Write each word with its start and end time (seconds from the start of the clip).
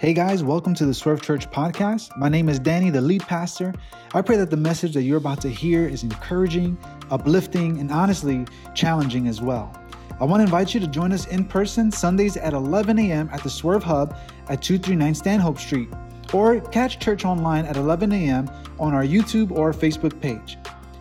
Hey 0.00 0.14
guys, 0.14 0.42
welcome 0.42 0.72
to 0.76 0.86
the 0.86 0.94
Swerve 0.94 1.20
Church 1.20 1.50
podcast. 1.50 2.16
My 2.16 2.30
name 2.30 2.48
is 2.48 2.58
Danny, 2.58 2.88
the 2.88 3.02
lead 3.02 3.20
pastor. 3.20 3.74
I 4.14 4.22
pray 4.22 4.38
that 4.38 4.48
the 4.48 4.56
message 4.56 4.94
that 4.94 5.02
you're 5.02 5.18
about 5.18 5.42
to 5.42 5.50
hear 5.50 5.86
is 5.86 6.04
encouraging, 6.04 6.78
uplifting, 7.10 7.78
and 7.78 7.90
honestly 7.90 8.46
challenging 8.74 9.28
as 9.28 9.42
well. 9.42 9.78
I 10.18 10.24
want 10.24 10.40
to 10.40 10.44
invite 10.44 10.72
you 10.72 10.80
to 10.80 10.86
join 10.86 11.12
us 11.12 11.26
in 11.26 11.44
person 11.44 11.92
Sundays 11.92 12.38
at 12.38 12.54
11 12.54 12.98
a.m. 12.98 13.28
at 13.30 13.42
the 13.42 13.50
Swerve 13.50 13.82
Hub 13.82 14.16
at 14.48 14.62
239 14.62 15.14
Stanhope 15.14 15.58
Street, 15.58 15.90
or 16.32 16.62
catch 16.62 16.98
church 16.98 17.26
online 17.26 17.66
at 17.66 17.76
11 17.76 18.10
a.m. 18.12 18.50
on 18.78 18.94
our 18.94 19.04
YouTube 19.04 19.50
or 19.50 19.74
Facebook 19.74 20.18
page. 20.18 20.56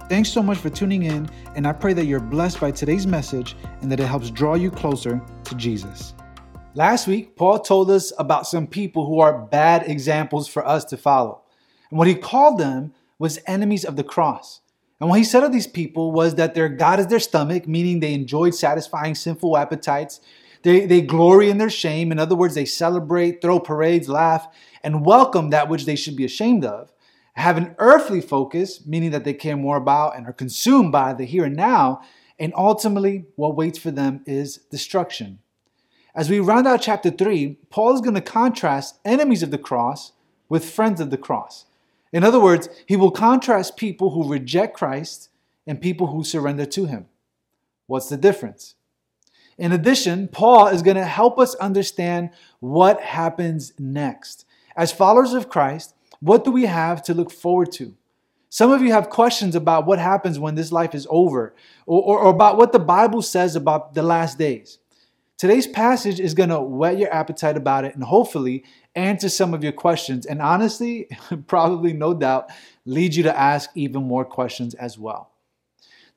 Thanks 0.10 0.28
so 0.28 0.44
much 0.44 0.58
for 0.58 0.70
tuning 0.70 1.04
in, 1.04 1.30
and 1.56 1.66
I 1.66 1.72
pray 1.72 1.94
that 1.94 2.06
you're 2.06 2.20
blessed 2.20 2.60
by 2.60 2.72
today's 2.72 3.08
message 3.08 3.56
and 3.82 3.90
that 3.94 4.02
it 4.02 4.08
helps 4.08 4.30
draw 4.30 4.56
you 4.56 4.70
closer 4.70 5.22
to 5.46 5.56
Jesus. 5.56 6.16
Last 6.76 7.08
week, 7.08 7.36
Paul 7.36 7.60
told 7.60 7.90
us 7.90 8.14
about 8.20 8.46
some 8.46 8.68
people 8.68 9.08
who 9.08 9.20
are 9.20 9.46
bad 9.48 9.90
examples 9.90 10.48
for 10.48 10.66
us 10.66 10.86
to 10.86 10.98
follow. 10.98 11.42
And 11.90 11.98
what 11.98 12.08
he 12.08 12.14
called 12.14 12.60
them 12.60 12.94
was 13.18 13.40
enemies 13.48 13.84
of 13.84 13.96
the 13.96 14.04
cross. 14.04 14.62
And 15.00 15.10
what 15.10 15.18
he 15.18 15.26
said 15.26 15.44
of 15.44 15.52
these 15.52 15.66
people 15.66 16.12
was 16.12 16.36
that 16.36 16.54
their 16.54 16.70
God 16.70 17.00
is 17.00 17.08
their 17.08 17.20
stomach, 17.20 17.68
meaning 17.68 18.00
they 18.00 18.14
enjoyed 18.14 18.54
satisfying 18.54 19.16
sinful 19.16 19.58
appetites. 19.58 20.22
They, 20.62 20.86
they 20.86 21.02
glory 21.02 21.50
in 21.50 21.58
their 21.58 21.72
shame. 21.72 22.12
In 22.12 22.20
other 22.20 22.36
words, 22.36 22.54
they 22.54 22.66
celebrate, 22.66 23.42
throw 23.42 23.60
parades, 23.60 24.08
laugh, 24.08 24.48
and 24.84 25.04
welcome 25.04 25.50
that 25.50 25.70
which 25.70 25.86
they 25.86 25.96
should 25.96 26.16
be 26.16 26.26
ashamed 26.26 26.66
of. 26.66 26.94
Have 27.34 27.58
an 27.58 27.74
earthly 27.80 28.22
focus, 28.22 28.86
meaning 28.86 29.10
that 29.12 29.24
they 29.24 29.34
care 29.34 29.58
more 29.58 29.78
about 29.78 30.16
and 30.16 30.28
are 30.28 30.34
consumed 30.34 30.92
by 30.92 31.14
the 31.14 31.26
here 31.26 31.46
and 31.46 31.56
now. 31.56 32.02
And 32.38 32.54
ultimately, 32.56 33.26
what 33.38 33.56
waits 33.56 33.80
for 33.80 33.90
them 33.90 34.22
is 34.28 34.58
destruction. 34.70 35.40
As 36.16 36.30
we 36.30 36.40
round 36.40 36.68
out 36.68 36.82
chapter 36.82 37.12
3, 37.12 37.58
Paul 37.70 37.94
is 37.94 38.02
going 38.02 38.16
to 38.16 38.22
contrast 38.22 39.00
enemies 39.06 39.44
of 39.44 39.52
the 39.52 39.58
cross 39.58 40.14
with 40.48 40.70
friends 40.70 41.00
of 41.00 41.12
the 41.12 41.18
cross. 41.18 41.66
In 42.12 42.24
other 42.24 42.40
words, 42.40 42.68
he 42.88 42.96
will 42.96 43.12
contrast 43.12 43.78
people 43.78 44.12
who 44.12 44.28
reject 44.28 44.76
Christ 44.76 45.30
and 45.68 45.80
people 45.80 46.08
who 46.08 46.24
surrender 46.24 46.66
to 46.66 46.86
him. 46.86 47.06
What's 47.86 48.10
the 48.10 48.18
difference? 48.18 48.76
In 49.58 49.72
addition, 49.72 50.28
Paul 50.28 50.68
is 50.68 50.82
going 50.82 50.98
to 50.98 51.06
help 51.06 51.38
us 51.38 51.54
understand 51.56 52.32
what 52.60 53.02
happens 53.02 53.74
next. 53.78 54.46
As 54.76 54.92
followers 54.92 55.34
of 55.34 55.50
Christ, 55.50 55.94
what 56.20 56.44
do 56.44 56.52
we 56.52 56.66
have 56.66 57.04
to 57.04 57.14
look 57.14 57.32
forward 57.32 57.72
to? 57.74 57.96
Some 58.50 58.72
of 58.72 58.82
you 58.82 58.92
have 58.94 59.10
questions 59.10 59.56
about 59.56 59.86
what 59.86 60.00
happens 60.00 60.40
when 60.40 60.56
this 60.56 60.72
life 60.72 60.96
is 60.96 61.06
over, 61.10 61.54
or, 61.86 62.02
or, 62.02 62.20
or 62.20 62.30
about 62.32 62.58
what 62.58 62.72
the 62.72 62.80
Bible 62.80 63.22
says 63.22 63.56
about 63.56 63.94
the 63.94 64.02
last 64.02 64.40
days. 64.40 64.80
Today's 65.40 65.68
passage 65.68 66.20
is 66.20 66.34
going 66.34 66.50
to 66.50 66.60
whet 66.60 66.98
your 66.98 67.14
appetite 67.14 67.56
about 67.56 67.86
it 67.86 67.96
and 67.96 68.04
hopefully 68.04 68.66
answer 68.94 69.30
some 69.30 69.54
of 69.54 69.64
your 69.64 69.72
questions. 69.72 70.26
And 70.26 70.42
honestly, 70.42 71.08
probably 71.48 71.94
no 71.94 72.14
doubt, 72.14 72.50
lead 72.84 73.16
you 73.16 73.24
to 73.24 73.40
ask 73.40 73.70
even 73.74 74.04
more 74.04 74.26
questions 74.26 74.74
as 74.74 74.98
well. 74.98 75.32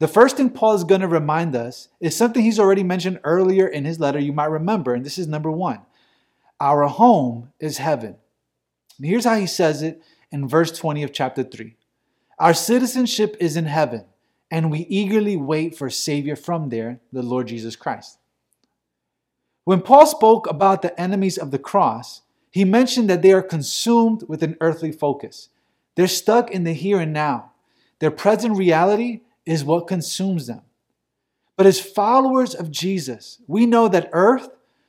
The 0.00 0.08
first 0.08 0.36
thing 0.36 0.50
Paul 0.50 0.74
is 0.74 0.82
going 0.82 1.02
to 1.02 1.08
remind 1.08 1.54
us 1.54 1.86
is 2.00 2.16
something 2.16 2.42
he's 2.42 2.58
already 2.58 2.82
mentioned 2.82 3.20
earlier 3.22 3.68
in 3.68 3.84
his 3.84 4.00
letter, 4.00 4.18
you 4.18 4.32
might 4.32 4.46
remember, 4.46 4.92
and 4.92 5.06
this 5.06 5.18
is 5.18 5.28
number 5.28 5.52
one 5.52 5.82
Our 6.58 6.88
home 6.88 7.52
is 7.60 7.78
heaven. 7.78 8.16
And 8.98 9.06
here's 9.06 9.24
how 9.24 9.36
he 9.36 9.46
says 9.46 9.82
it 9.82 10.02
in 10.32 10.48
verse 10.48 10.72
20 10.72 11.04
of 11.04 11.12
chapter 11.12 11.44
3 11.44 11.76
Our 12.40 12.54
citizenship 12.54 13.36
is 13.38 13.56
in 13.56 13.66
heaven, 13.66 14.04
and 14.50 14.68
we 14.68 14.80
eagerly 14.80 15.36
wait 15.36 15.78
for 15.78 15.88
Savior 15.90 16.34
from 16.34 16.70
there, 16.70 16.98
the 17.12 17.22
Lord 17.22 17.46
Jesus 17.46 17.76
Christ. 17.76 18.18
When 19.64 19.80
Paul 19.80 20.06
spoke 20.06 20.48
about 20.50 20.82
the 20.82 20.98
enemies 21.00 21.38
of 21.38 21.50
the 21.50 21.58
cross, 21.58 22.22
he 22.50 22.64
mentioned 22.64 23.08
that 23.08 23.22
they 23.22 23.32
are 23.32 23.42
consumed 23.42 24.24
with 24.28 24.42
an 24.42 24.56
earthly 24.60 24.92
focus. 24.92 25.48
They're 25.94 26.08
stuck 26.08 26.50
in 26.50 26.64
the 26.64 26.72
here 26.72 26.98
and 27.00 27.12
now. 27.12 27.52
Their 27.98 28.10
present 28.10 28.56
reality 28.56 29.20
is 29.46 29.64
what 29.64 29.86
consumes 29.86 30.46
them. 30.46 30.62
But 31.56 31.66
as 31.66 31.80
followers 31.80 32.54
of 32.54 32.70
Jesus, 32.70 33.38
we 33.46 33.66
know 33.66 33.88
that 33.88 34.10
earth, 34.12 34.48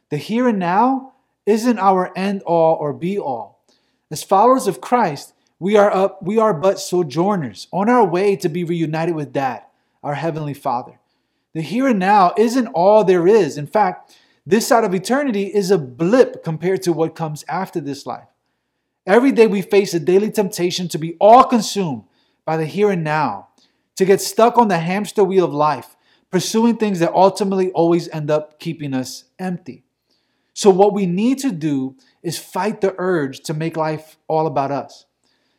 the 0.09 0.17
here 0.17 0.47
and 0.47 0.59
now, 0.59 1.13
isn't 1.45 1.77
our 1.77 2.11
end 2.17 2.41
all 2.43 2.75
or 2.75 2.93
be 2.93 3.19
all. 3.19 3.63
As 4.09 4.23
followers 4.23 4.67
of 4.67 4.81
Christ, 4.81 5.33
we 5.59 5.75
are 5.75 5.91
up, 5.91 6.23
we 6.23 6.37
are 6.37 6.53
but 6.53 6.79
sojourners 6.79 7.67
on 7.71 7.89
our 7.89 8.05
way 8.05 8.35
to 8.37 8.49
be 8.49 8.63
reunited 8.63 9.15
with 9.15 9.33
Dad, 9.33 9.63
our 10.01 10.15
heavenly 10.15 10.53
Father. 10.53 10.99
The 11.53 11.61
here 11.61 11.87
and 11.87 11.99
now 11.99 12.33
isn't 12.37 12.67
all 12.67 13.03
there 13.03 13.27
is. 13.27 13.57
In 13.57 13.67
fact, 13.67 14.15
this 14.45 14.67
side 14.67 14.83
of 14.83 14.93
eternity 14.93 15.45
is 15.45 15.71
a 15.71 15.77
blip 15.77 16.43
compared 16.43 16.81
to 16.83 16.93
what 16.93 17.15
comes 17.15 17.45
after 17.47 17.79
this 17.79 18.05
life. 18.05 18.27
Every 19.05 19.31
day 19.31 19.47
we 19.47 19.61
face 19.61 19.93
a 19.93 19.99
daily 19.99 20.31
temptation 20.31 20.87
to 20.89 20.97
be 20.97 21.15
all 21.19 21.43
consumed 21.43 22.03
by 22.45 22.57
the 22.57 22.65
here 22.65 22.91
and 22.91 23.03
now, 23.03 23.49
to 23.95 24.05
get 24.05 24.21
stuck 24.21 24.57
on 24.57 24.67
the 24.67 24.79
hamster 24.79 25.23
wheel 25.23 25.45
of 25.45 25.53
life, 25.53 25.95
pursuing 26.29 26.77
things 26.77 26.99
that 26.99 27.13
ultimately 27.13 27.71
always 27.71 28.09
end 28.09 28.29
up 28.29 28.59
keeping 28.59 28.93
us 28.93 29.25
empty. 29.39 29.83
So, 30.53 30.69
what 30.69 30.93
we 30.93 31.05
need 31.05 31.39
to 31.39 31.51
do 31.51 31.95
is 32.21 32.37
fight 32.37 32.81
the 32.81 32.95
urge 32.97 33.41
to 33.41 33.53
make 33.53 33.77
life 33.77 34.17
all 34.27 34.45
about 34.45 34.71
us. 34.71 35.05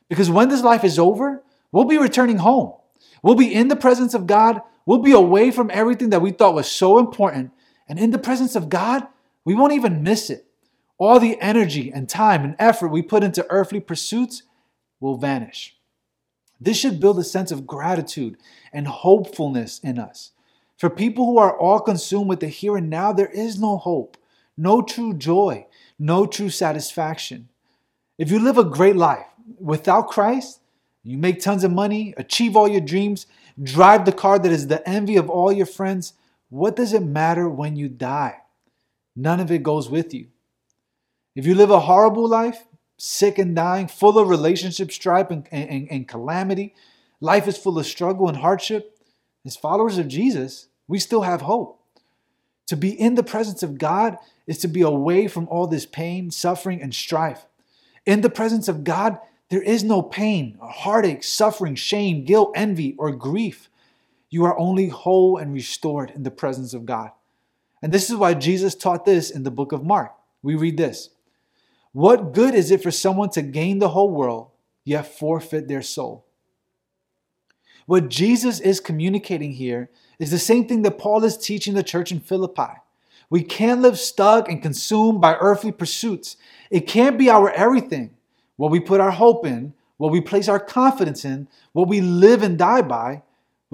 Because 0.09 0.31
when 0.31 0.49
this 0.49 0.63
life 0.63 0.85
is 0.85 0.99
over, 0.99 1.43
we'll 1.73 1.85
be 1.85 1.99
returning 1.99 2.39
home. 2.39 2.75
We'll 3.23 3.35
be 3.35 3.53
in 3.53 3.69
the 3.69 3.77
presence 3.77 4.15
of 4.15 4.27
God. 4.27 4.61
We'll 4.87 4.99
be 4.99 5.13
away 5.13 5.51
from 5.51 5.71
everything 5.73 6.11
that 6.11 6.23
we 6.23 6.31
thought 6.31 6.55
was 6.55 6.71
so 6.71 6.99
important 6.99 7.51
and 7.89 7.99
in 7.99 8.11
the 8.11 8.19
presence 8.19 8.57
of 8.57 8.69
God, 8.69 9.07
we 9.45 9.55
won't 9.55 9.73
even 9.73 10.03
miss 10.03 10.31
it. 10.31 10.47
All 10.99 11.19
the 11.19 11.41
energy 11.41 11.93
and 11.93 12.09
time 12.09 12.45
and 12.45 12.57
effort 12.59 12.89
we 12.89 13.03
put 13.03 13.25
into 13.25 13.47
earthly 13.51 13.81
pursuits 13.81 14.43
will 15.01 15.17
vanish. 15.17 15.77
This 16.61 16.79
should 16.79 17.01
build 17.01 17.19
a 17.19 17.25
sense 17.25 17.51
of 17.51 17.67
gratitude 17.67 18.37
and 18.73 18.87
hopefulness 18.87 19.81
in 19.81 19.99
us. 19.99 20.31
For 20.79 20.89
people 20.89 21.27
who 21.27 21.39
are 21.39 21.59
all 21.59 21.81
consumed 21.81 22.29
with 22.29 22.41
the 22.41 22.49
here 22.49 22.77
and 22.77 22.89
now, 22.89 23.13
there 23.13 23.29
is 23.29 23.61
no 23.61 23.77
hope, 23.77 24.17
no 24.57 24.83
true 24.83 25.15
joy, 25.15 25.67
no 25.99 26.27
true 26.27 26.51
satisfaction. 26.51 27.49
If 28.19 28.31
you 28.31 28.39
live 28.39 28.59
a 28.59 28.65
great 28.65 28.97
life 28.97 29.27
without 29.59 30.09
Christ, 30.09 30.61
you 31.03 31.19
make 31.19 31.41
tons 31.41 31.65
of 31.65 31.71
money, 31.71 32.15
achieve 32.17 32.57
all 32.57 32.67
your 32.67 32.81
dreams, 32.81 33.27
drive 33.63 34.05
the 34.05 34.13
car 34.13 34.39
that 34.39 34.51
is 34.51 34.69
the 34.69 34.89
envy 34.89 35.17
of 35.17 35.29
all 35.29 35.53
your 35.53 35.67
friends, 35.67 36.15
what 36.49 36.77
does 36.77 36.93
it 36.93 37.03
matter 37.03 37.49
when 37.49 37.77
you 37.77 37.89
die? 37.89 38.39
None 39.17 39.41
of 39.41 39.51
it 39.51 39.63
goes 39.63 39.89
with 39.89 40.13
you. 40.13 40.29
If 41.35 41.47
you 41.47 41.55
live 41.55 41.71
a 41.71 41.81
horrible 41.81 42.29
life, 42.29 42.65
sick 42.97 43.39
and 43.39 43.57
dying, 43.57 43.89
full 43.89 44.19
of 44.19 44.29
relationship 44.29 44.93
strife 44.93 45.31
and, 45.31 45.47
and, 45.51 45.89
and 45.91 46.09
calamity, 46.09 46.75
life 47.21 47.49
is 47.49 47.59
full 47.59 47.79
of 47.79 47.87
struggle 47.87 48.29
and 48.29 48.39
hardship, 48.39 48.99
as 49.45 49.57
followers 49.57 49.99
of 49.99 50.09
Jesus, 50.09 50.69
we 50.89 50.99
still 50.99 51.23
have 51.23 51.43
hope. 51.43 51.81
To 52.69 52.77
be 52.77 52.99
in 52.99 53.15
the 53.15 53.23
presence 53.23 53.63
of 53.63 53.79
God 53.79 54.17
is 54.47 54.59
to 54.59 54.69
be 54.69 54.81
away 54.81 55.29
from 55.29 55.49
all 55.49 55.67
this 55.67 55.87
pain, 55.87 56.31
suffering, 56.31 56.81
and 56.81 56.95
strife. 56.95 57.45
In 58.07 58.21
the 58.21 58.31
presence 58.31 58.69
of 58.69 58.85
God, 58.85 59.19
there 59.51 59.63
is 59.63 59.85
no 59.85 60.03
pain, 60.03 60.59
heartache, 60.63 61.23
suffering, 61.23 61.75
shame, 61.75 62.25
guilt, 62.25 62.53
envy, 62.55 62.95
or 62.99 63.13
grief. 63.13 63.69
You 64.35 64.47
are 64.47 64.59
only 64.59 64.89
whole 64.89 65.37
and 65.37 65.55
restored 65.55 66.11
in 66.11 66.25
the 66.25 66.31
presence 66.33 66.75
of 66.75 66.85
God. 66.85 67.13
And 67.81 67.93
this 67.93 68.11
is 68.11 68.17
why 68.17 68.35
Jesus 68.35 68.75
taught 68.75 69.05
this 69.05 69.31
in 69.31 69.45
the 69.45 69.51
book 69.53 69.71
of 69.71 69.85
Mark. 69.85 70.13
We 70.43 70.57
read 70.57 70.77
this 70.77 71.11
What 71.93 72.35
good 72.35 72.53
is 72.53 72.73
it 72.73 72.83
for 72.83 72.91
someone 72.91 73.31
to 73.31 73.43
gain 73.43 73.79
the 73.79 73.91
whole 73.91 74.11
world, 74.11 74.51
yet 74.85 75.07
forfeit 75.07 75.69
their 75.69 75.83
soul? 75.83 76.27
What 77.87 78.09
Jesus 78.09 78.59
is 78.59 78.81
communicating 78.81 79.53
here 79.53 79.89
is 80.19 80.33
the 80.33 80.41
same 80.41 80.67
thing 80.67 80.83
that 80.83 80.99
Paul 80.99 81.23
is 81.23 81.39
teaching 81.39 81.75
the 81.75 81.85
church 81.85 82.11
in 82.11 82.19
Philippi. 82.19 82.81
We 83.31 83.45
can't 83.45 83.83
live 83.83 84.01
stuck 84.01 84.49
and 84.49 84.61
consumed 84.61 85.21
by 85.21 85.37
earthly 85.37 85.71
pursuits. 85.71 86.37
It 86.73 86.89
can't 86.89 87.17
be 87.17 87.31
our 87.31 87.51
everything. 87.51 88.17
What 88.57 88.73
we 88.73 88.81
put 88.81 89.01
our 89.01 89.13
hope 89.13 89.47
in, 89.47 89.75
what 89.97 90.11
we 90.11 90.21
place 90.21 90.49
our 90.49 90.59
confidence 90.59 91.25
in, 91.25 91.47
what 91.73 91.87
we 91.87 92.01
live 92.01 92.43
and 92.43 92.59
die 92.59 92.83
by 92.83 93.23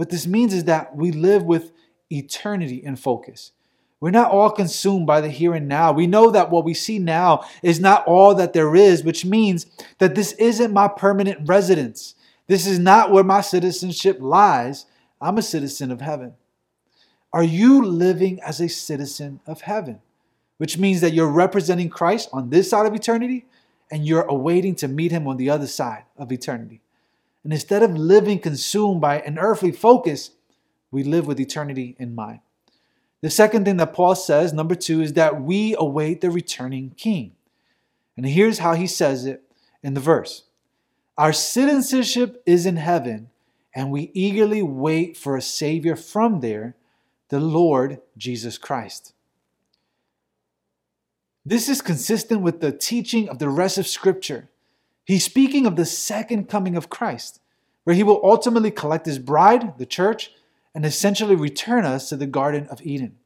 what 0.00 0.08
this 0.08 0.26
means 0.26 0.55
is 0.55 0.64
that 0.64 0.97
we 0.97 1.12
live 1.12 1.43
with 1.43 1.73
eternity 2.11 2.82
in 2.82 2.97
focus. 2.97 3.52
We're 4.00 4.11
not 4.11 4.31
all 4.31 4.49
consumed 4.49 5.06
by 5.06 5.20
the 5.20 5.29
here 5.29 5.52
and 5.52 5.69
now. 5.69 5.93
We 5.93 6.06
know 6.06 6.31
that 6.31 6.50
what 6.50 6.64
we 6.64 6.73
see 6.73 6.99
now 6.99 7.44
is 7.62 7.81
not 7.81 8.06
all 8.06 8.35
that 8.37 8.55
there 8.55 8.75
is, 8.75 9.05
which 9.05 9.26
means 9.26 9.67
that 9.99 10.14
this 10.14 10.32
isn't 10.38 10.73
my 10.73 10.88
permanent 10.88 11.47
residence. 11.47 12.14
This 12.47 12.67
is 12.67 12.79
not 12.79 13.12
where 13.12 13.23
my 13.23 13.43
citizenship 13.43 14.17
lies. 14.20 14.87
I'm 15.20 15.37
a 15.37 15.43
citizen 15.43 15.91
of 15.91 16.00
heaven. 16.00 16.32
Are 17.31 17.44
you 17.44 17.85
living 17.85 18.41
as 18.41 18.58
a 18.58 18.70
citizen 18.70 19.41
of 19.46 19.61
heaven? 19.61 20.00
Which 20.56 20.79
means 20.79 21.03
that 21.03 21.12
you're 21.12 21.29
representing 21.29 21.91
Christ 21.91 22.31
on 22.32 22.49
this 22.49 22.70
side 22.70 22.87
of 22.87 22.94
eternity 22.94 23.44
and 23.91 24.06
you're 24.06 24.23
awaiting 24.23 24.76
to 24.76 24.88
meet 24.88 25.12
him 25.12 25.29
on 25.29 25.37
the 25.37 25.50
other 25.50 25.67
side 25.67 26.05
of 26.17 26.32
eternity. 26.32 26.81
And 27.45 27.53
instead 27.53 27.83
of 27.83 27.97
living 27.97 28.39
consumed 28.39 29.01
by 29.01 29.21
an 29.21 29.39
earthly 29.39 29.73
focus, 29.73 30.33
we 30.91 31.03
live 31.03 31.27
with 31.27 31.41
eternity 31.41 31.97
in 31.99 32.15
mind. 32.15 32.41
The 33.23 33.31
second 33.31 33.65
thing 33.65 33.77
that 33.79 33.93
Paul 33.93 34.15
says, 34.15 34.53
number 34.53 34.75
two, 34.75 35.03
is 35.03 35.13
that 35.15 35.41
we 35.41 35.75
await 35.79 36.21
the 36.21 36.31
returning 36.31 36.91
king. 36.97 37.33
And 38.17 38.27
here's 38.27 38.59
how 38.59 38.75
he 38.75 38.87
says 38.87 39.25
it 39.25 39.43
in 39.83 39.95
the 39.95 40.01
verse 40.01 40.45
Our 41.17 41.33
citizenship 41.33 42.43
is 42.47 42.67
in 42.67 42.77
heaven, 42.77 43.31
and 43.75 43.91
we 43.91 44.11
eagerly 44.15 44.63
wait 44.63 45.17
for 45.17 45.37
a 45.37 45.43
Savior 45.43 45.97
from 45.97 46.41
there, 46.41 46.77
the 47.29 47.41
Lord 47.41 48.01
Jesus 48.17 48.59
Christ. 48.59 49.13
This 51.45 51.69
is 51.69 51.81
consistent 51.81 52.43
with 52.43 52.61
the 52.61 52.73
teaching 52.73 53.29
of 53.29 53.39
the 53.39 53.49
rest 53.49 53.79
of 53.79 53.87
Scripture. 53.87 54.49
He's 55.11 55.25
speaking 55.25 55.67
of 55.67 55.75
the 55.75 55.87
second 55.87 56.49
coming 56.49 56.77
of 56.77 56.89
Christ, 56.89 57.41
where 57.83 57.97
he 57.97 58.05
will 58.05 58.21
ultimately 58.23 58.71
collect 58.71 59.07
his 59.07 59.19
bride, 59.19 59.77
the 59.77 59.85
church, 59.85 60.31
and 60.73 60.87
essentially 60.87 61.35
return 61.35 61.85
us 61.85 62.09
to 62.11 62.17
the 62.17 62.29
Garden 62.29 62.69
of 62.69 62.81
Eden. 62.83 63.17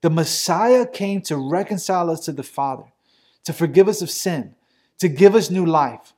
The 0.00 0.08
Messiah 0.08 0.86
came 0.86 1.20
to 1.20 1.36
reconcile 1.36 2.08
us 2.08 2.20
to 2.20 2.32
the 2.32 2.42
Father, 2.42 2.84
to 3.44 3.52
forgive 3.52 3.88
us 3.88 4.00
of 4.00 4.08
sin, 4.08 4.54
to 4.96 5.08
give 5.10 5.34
us 5.34 5.50
new 5.50 5.66
life. 5.66 6.14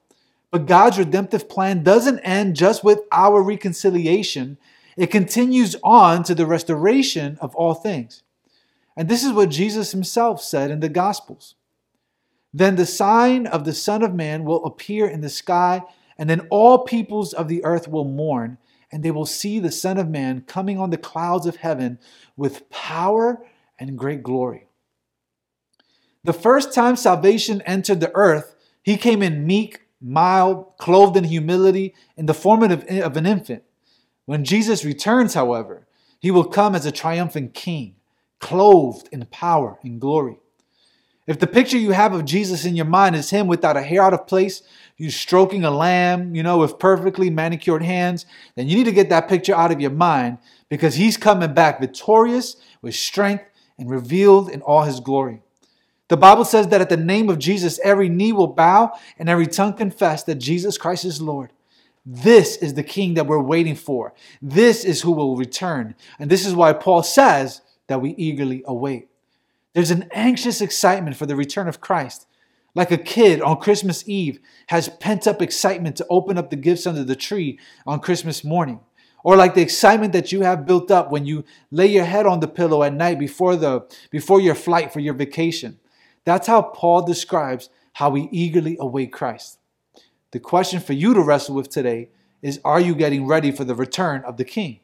But 0.52 0.66
God's 0.66 0.96
redemptive 0.96 1.48
plan 1.48 1.82
doesn't 1.82 2.20
end 2.20 2.54
just 2.54 2.84
with 2.84 3.00
our 3.10 3.42
reconciliation, 3.42 4.58
it 4.96 5.08
continues 5.08 5.74
on 5.82 6.22
to 6.22 6.36
the 6.36 6.46
restoration 6.46 7.36
of 7.40 7.52
all 7.56 7.74
things. 7.74 8.22
And 8.96 9.08
this 9.08 9.24
is 9.24 9.32
what 9.32 9.50
Jesus 9.50 9.90
himself 9.90 10.40
said 10.40 10.70
in 10.70 10.78
the 10.78 10.88
Gospels. 10.88 11.56
Then 12.52 12.76
the 12.76 12.86
sign 12.86 13.46
of 13.46 13.64
the 13.64 13.74
Son 13.74 14.02
of 14.02 14.14
Man 14.14 14.44
will 14.44 14.64
appear 14.64 15.06
in 15.06 15.20
the 15.20 15.28
sky, 15.28 15.82
and 16.16 16.28
then 16.28 16.46
all 16.50 16.78
peoples 16.84 17.32
of 17.32 17.48
the 17.48 17.64
earth 17.64 17.88
will 17.88 18.04
mourn, 18.04 18.58
and 18.90 19.02
they 19.02 19.10
will 19.10 19.26
see 19.26 19.58
the 19.58 19.70
Son 19.70 19.98
of 19.98 20.08
Man 20.08 20.42
coming 20.46 20.78
on 20.78 20.90
the 20.90 20.96
clouds 20.96 21.46
of 21.46 21.56
heaven 21.56 21.98
with 22.36 22.68
power 22.70 23.44
and 23.78 23.98
great 23.98 24.22
glory. 24.22 24.66
The 26.24 26.32
first 26.32 26.74
time 26.74 26.96
salvation 26.96 27.62
entered 27.62 28.00
the 28.00 28.14
earth, 28.14 28.56
he 28.82 28.96
came 28.96 29.22
in 29.22 29.46
meek, 29.46 29.82
mild, 30.00 30.76
clothed 30.78 31.16
in 31.16 31.24
humility, 31.24 31.94
in 32.16 32.26
the 32.26 32.34
form 32.34 32.62
of 32.62 32.84
an 32.88 33.26
infant. 33.26 33.62
When 34.24 34.44
Jesus 34.44 34.84
returns, 34.84 35.34
however, 35.34 35.86
he 36.18 36.30
will 36.30 36.44
come 36.44 36.74
as 36.74 36.86
a 36.86 36.92
triumphant 36.92 37.54
king 37.54 37.96
clothed 38.40 39.08
in 39.12 39.24
power 39.26 39.78
and 39.82 40.00
glory. 40.00 40.38
If 41.28 41.38
the 41.38 41.46
picture 41.46 41.76
you 41.76 41.90
have 41.90 42.14
of 42.14 42.24
Jesus 42.24 42.64
in 42.64 42.74
your 42.74 42.86
mind 42.86 43.14
is 43.14 43.28
him 43.28 43.48
without 43.48 43.76
a 43.76 43.82
hair 43.82 44.02
out 44.02 44.14
of 44.14 44.26
place, 44.26 44.62
you 44.96 45.10
stroking 45.10 45.62
a 45.62 45.70
lamb, 45.70 46.34
you 46.34 46.42
know, 46.42 46.56
with 46.56 46.78
perfectly 46.78 47.28
manicured 47.28 47.82
hands, 47.82 48.24
then 48.56 48.66
you 48.66 48.78
need 48.78 48.84
to 48.84 48.92
get 48.92 49.10
that 49.10 49.28
picture 49.28 49.54
out 49.54 49.70
of 49.70 49.78
your 49.78 49.90
mind 49.90 50.38
because 50.70 50.94
he's 50.94 51.18
coming 51.18 51.52
back 51.52 51.80
victorious 51.80 52.56
with 52.80 52.94
strength 52.94 53.44
and 53.78 53.90
revealed 53.90 54.48
in 54.48 54.62
all 54.62 54.84
his 54.84 55.00
glory. 55.00 55.42
The 56.08 56.16
Bible 56.16 56.46
says 56.46 56.68
that 56.68 56.80
at 56.80 56.88
the 56.88 56.96
name 56.96 57.28
of 57.28 57.38
Jesus, 57.38 57.78
every 57.84 58.08
knee 58.08 58.32
will 58.32 58.46
bow 58.46 58.94
and 59.18 59.28
every 59.28 59.46
tongue 59.46 59.74
confess 59.74 60.22
that 60.22 60.36
Jesus 60.36 60.78
Christ 60.78 61.04
is 61.04 61.20
Lord. 61.20 61.52
This 62.06 62.56
is 62.56 62.72
the 62.72 62.82
king 62.82 63.12
that 63.14 63.26
we're 63.26 63.38
waiting 63.38 63.74
for. 63.74 64.14
This 64.40 64.82
is 64.82 65.02
who 65.02 65.12
will 65.12 65.36
return. 65.36 65.94
And 66.18 66.30
this 66.30 66.46
is 66.46 66.54
why 66.54 66.72
Paul 66.72 67.02
says 67.02 67.60
that 67.86 68.00
we 68.00 68.14
eagerly 68.16 68.62
await. 68.66 69.07
There's 69.78 69.92
an 69.92 70.08
anxious 70.10 70.60
excitement 70.60 71.16
for 71.16 71.24
the 71.24 71.36
return 71.36 71.68
of 71.68 71.80
Christ. 71.80 72.26
Like 72.74 72.90
a 72.90 72.98
kid 72.98 73.40
on 73.40 73.60
Christmas 73.60 74.02
Eve 74.08 74.40
has 74.70 74.88
pent 74.88 75.28
up 75.28 75.40
excitement 75.40 75.94
to 75.98 76.06
open 76.10 76.36
up 76.36 76.50
the 76.50 76.56
gifts 76.56 76.84
under 76.84 77.04
the 77.04 77.14
tree 77.14 77.60
on 77.86 78.00
Christmas 78.00 78.42
morning. 78.42 78.80
Or 79.22 79.36
like 79.36 79.54
the 79.54 79.62
excitement 79.62 80.12
that 80.14 80.32
you 80.32 80.40
have 80.40 80.66
built 80.66 80.90
up 80.90 81.12
when 81.12 81.26
you 81.26 81.44
lay 81.70 81.86
your 81.86 82.06
head 82.06 82.26
on 82.26 82.40
the 82.40 82.48
pillow 82.48 82.82
at 82.82 82.92
night 82.92 83.20
before, 83.20 83.54
the, 83.54 83.86
before 84.10 84.40
your 84.40 84.56
flight 84.56 84.92
for 84.92 84.98
your 84.98 85.14
vacation. 85.14 85.78
That's 86.24 86.48
how 86.48 86.60
Paul 86.60 87.06
describes 87.06 87.70
how 87.92 88.10
we 88.10 88.28
eagerly 88.32 88.76
await 88.80 89.12
Christ. 89.12 89.60
The 90.32 90.40
question 90.40 90.80
for 90.80 90.94
you 90.94 91.14
to 91.14 91.22
wrestle 91.22 91.54
with 91.54 91.68
today 91.68 92.08
is 92.42 92.58
Are 92.64 92.80
you 92.80 92.96
getting 92.96 93.28
ready 93.28 93.52
for 93.52 93.62
the 93.62 93.76
return 93.76 94.24
of 94.24 94.38
the 94.38 94.44
King? 94.44 94.80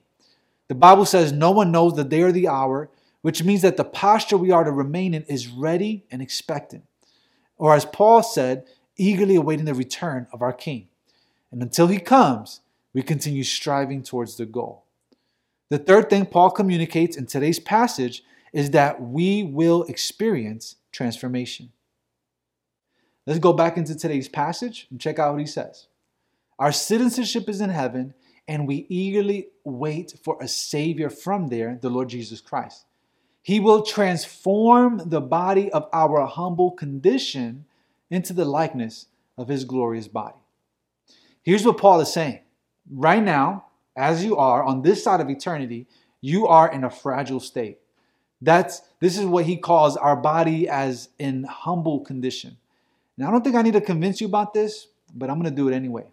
The 0.68 0.76
Bible 0.76 1.04
says 1.04 1.32
no 1.32 1.50
one 1.50 1.72
knows 1.72 1.96
the 1.96 2.04
day 2.04 2.22
or 2.22 2.30
the 2.30 2.46
hour, 2.46 2.90
which 3.24 3.42
means 3.42 3.62
that 3.62 3.78
the 3.78 3.84
posture 3.84 4.36
we 4.36 4.50
are 4.50 4.64
to 4.64 4.70
remain 4.70 5.14
in 5.14 5.22
is 5.22 5.48
ready 5.48 6.04
and 6.10 6.20
expectant. 6.20 6.84
Or 7.56 7.74
as 7.74 7.86
Paul 7.86 8.22
said, 8.22 8.66
eagerly 8.98 9.34
awaiting 9.34 9.64
the 9.64 9.72
return 9.72 10.26
of 10.30 10.42
our 10.42 10.52
King. 10.52 10.88
And 11.50 11.62
until 11.62 11.86
he 11.86 12.00
comes, 12.00 12.60
we 12.92 13.00
continue 13.00 13.42
striving 13.42 14.02
towards 14.02 14.36
the 14.36 14.44
goal. 14.44 14.84
The 15.70 15.78
third 15.78 16.10
thing 16.10 16.26
Paul 16.26 16.50
communicates 16.50 17.16
in 17.16 17.24
today's 17.24 17.58
passage 17.58 18.22
is 18.52 18.72
that 18.72 19.00
we 19.00 19.42
will 19.42 19.84
experience 19.84 20.76
transformation. 20.92 21.72
Let's 23.26 23.40
go 23.40 23.54
back 23.54 23.78
into 23.78 23.94
today's 23.96 24.28
passage 24.28 24.86
and 24.90 25.00
check 25.00 25.18
out 25.18 25.32
what 25.32 25.40
he 25.40 25.46
says. 25.46 25.86
Our 26.58 26.72
citizenship 26.72 27.48
is 27.48 27.62
in 27.62 27.70
heaven, 27.70 28.12
and 28.46 28.68
we 28.68 28.84
eagerly 28.90 29.48
wait 29.64 30.12
for 30.22 30.36
a 30.42 30.46
Savior 30.46 31.08
from 31.08 31.48
there, 31.48 31.78
the 31.80 31.88
Lord 31.88 32.10
Jesus 32.10 32.42
Christ. 32.42 32.84
He 33.44 33.60
will 33.60 33.82
transform 33.82 35.02
the 35.04 35.20
body 35.20 35.70
of 35.70 35.86
our 35.92 36.24
humble 36.24 36.70
condition 36.70 37.66
into 38.10 38.32
the 38.32 38.46
likeness 38.46 39.08
of 39.36 39.48
His 39.48 39.66
glorious 39.66 40.08
body. 40.08 40.38
Here's 41.42 41.66
what 41.66 41.76
Paul 41.76 42.00
is 42.00 42.10
saying. 42.10 42.40
Right 42.90 43.22
now, 43.22 43.66
as 43.94 44.24
you 44.24 44.38
are 44.38 44.64
on 44.64 44.80
this 44.80 45.04
side 45.04 45.20
of 45.20 45.28
eternity, 45.28 45.86
you 46.22 46.46
are 46.46 46.72
in 46.72 46.84
a 46.84 46.90
fragile 46.90 47.38
state. 47.38 47.80
That's 48.40 48.80
this 48.98 49.18
is 49.18 49.26
what 49.26 49.44
he 49.44 49.58
calls 49.58 49.98
our 49.98 50.16
body 50.16 50.66
as 50.66 51.10
in 51.18 51.44
humble 51.44 52.00
condition. 52.00 52.56
Now 53.18 53.28
I 53.28 53.30
don't 53.30 53.44
think 53.44 53.56
I 53.56 53.62
need 53.62 53.74
to 53.74 53.82
convince 53.82 54.22
you 54.22 54.26
about 54.26 54.54
this, 54.54 54.88
but 55.14 55.28
I'm 55.28 55.38
going 55.38 55.54
to 55.54 55.54
do 55.54 55.68
it 55.68 55.74
anyway. 55.74 56.06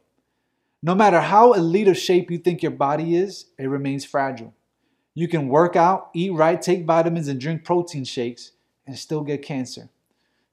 No 0.83 0.95
matter 0.95 1.21
how 1.21 1.53
elite 1.53 1.87
of 1.87 1.97
shape 1.97 2.29
you 2.29 2.39
think 2.39 2.61
your 2.61 2.73
body 2.73 3.15
is, 3.15 3.45
it 3.57 3.67
remains 3.67 4.03
fragile. 4.03 4.53
You 5.13 5.27
can 5.27 5.47
work 5.47 5.75
out, 5.75 6.09
eat 6.13 6.33
right, 6.33 6.61
take 6.61 6.85
vitamins, 6.85 7.27
and 7.27 7.39
drink 7.39 7.63
protein 7.63 8.03
shakes 8.03 8.51
and 8.87 8.97
still 8.97 9.21
get 9.21 9.41
cancer. 9.41 9.89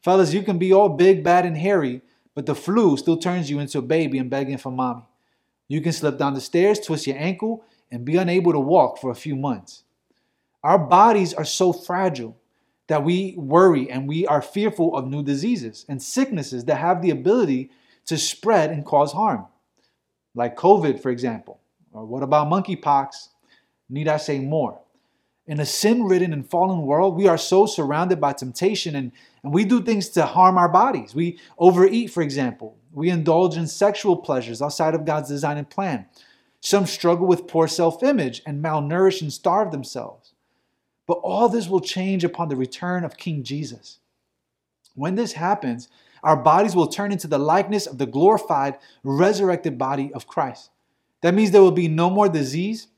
Fellas, 0.02 0.32
you 0.32 0.42
can 0.42 0.58
be 0.58 0.72
all 0.72 0.88
big, 0.88 1.22
bad, 1.22 1.46
and 1.46 1.56
hairy, 1.56 2.02
but 2.34 2.46
the 2.46 2.54
flu 2.54 2.96
still 2.96 3.16
turns 3.16 3.50
you 3.50 3.58
into 3.58 3.78
a 3.78 3.82
baby 3.82 4.18
and 4.18 4.30
begging 4.30 4.58
for 4.58 4.70
mommy. 4.70 5.02
You 5.68 5.80
can 5.80 5.92
slip 5.92 6.18
down 6.18 6.34
the 6.34 6.40
stairs, 6.40 6.80
twist 6.80 7.06
your 7.06 7.18
ankle, 7.18 7.64
and 7.90 8.04
be 8.04 8.16
unable 8.16 8.52
to 8.52 8.60
walk 8.60 8.98
for 8.98 9.10
a 9.10 9.16
few 9.16 9.36
months. 9.36 9.84
Our 10.62 10.78
bodies 10.78 11.34
are 11.34 11.44
so 11.44 11.72
fragile 11.72 12.36
that 12.88 13.04
we 13.04 13.34
worry 13.36 13.90
and 13.90 14.08
we 14.08 14.26
are 14.26 14.42
fearful 14.42 14.96
of 14.96 15.06
new 15.06 15.22
diseases 15.22 15.84
and 15.88 16.02
sicknesses 16.02 16.64
that 16.64 16.76
have 16.76 17.02
the 17.02 17.10
ability 17.10 17.70
to 18.06 18.16
spread 18.16 18.70
and 18.70 18.84
cause 18.84 19.12
harm 19.12 19.46
like 20.34 20.56
COVID, 20.56 21.00
for 21.00 21.10
example? 21.10 21.60
Or 21.92 22.06
what 22.06 22.22
about 22.22 22.48
monkeypox? 22.48 23.28
Need 23.88 24.08
I 24.08 24.16
say 24.16 24.38
more? 24.38 24.80
In 25.46 25.60
a 25.60 25.66
sin 25.66 26.04
ridden 26.04 26.34
and 26.34 26.48
fallen 26.48 26.82
world, 26.82 27.16
we 27.16 27.26
are 27.26 27.38
so 27.38 27.64
surrounded 27.64 28.20
by 28.20 28.34
temptation 28.34 28.94
and, 28.94 29.12
and 29.42 29.52
we 29.52 29.64
do 29.64 29.82
things 29.82 30.10
to 30.10 30.26
harm 30.26 30.58
our 30.58 30.68
bodies. 30.68 31.14
We 31.14 31.38
overeat, 31.58 32.10
for 32.10 32.22
example. 32.22 32.76
We 32.92 33.08
indulge 33.08 33.56
in 33.56 33.66
sexual 33.66 34.16
pleasures 34.16 34.60
outside 34.60 34.94
of 34.94 35.06
God's 35.06 35.30
design 35.30 35.56
and 35.56 35.68
plan. 35.68 36.06
Some 36.60 36.84
struggle 36.84 37.26
with 37.26 37.46
poor 37.46 37.66
self 37.66 38.02
image 38.02 38.42
and 38.44 38.62
malnourish 38.62 39.22
and 39.22 39.32
starve 39.32 39.70
themselves. 39.70 40.34
But 41.06 41.20
all 41.22 41.48
this 41.48 41.68
will 41.68 41.80
change 41.80 42.24
upon 42.24 42.48
the 42.48 42.56
return 42.56 43.04
of 43.04 43.16
King 43.16 43.42
Jesus. 43.42 44.00
When 44.94 45.14
this 45.14 45.32
happens, 45.32 45.88
our 46.22 46.36
bodies 46.36 46.74
will 46.74 46.88
turn 46.88 47.12
into 47.12 47.28
the 47.28 47.38
likeness 47.38 47.86
of 47.86 47.96
the 47.96 48.06
glorified, 48.06 48.78
resurrected 49.02 49.78
body 49.78 50.12
of 50.12 50.26
Christ. 50.26 50.70
That 51.22 51.34
means 51.34 51.50
there 51.50 51.62
will 51.62 51.70
be 51.70 51.88
no 51.88 52.10
more 52.10 52.28
disease, 52.28 52.88